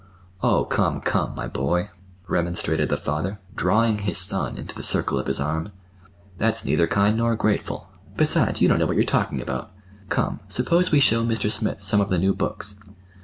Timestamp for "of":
5.19-5.27, 12.01-12.09